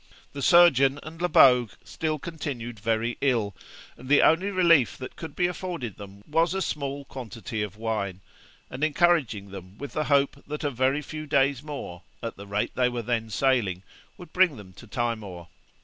[0.33, 3.53] The surgeon and Lebogue still continued very ill,
[3.95, 8.21] and the only relief that could be afforded them was a small quantity of wine,
[8.71, 12.71] and encouraging them with the hope that a very few days more, at the rate
[12.73, 13.83] they were then sailing,
[14.17, 15.49] would bring them to Timor.